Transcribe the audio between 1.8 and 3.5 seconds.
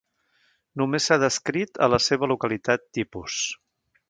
a la seva localitat tipus.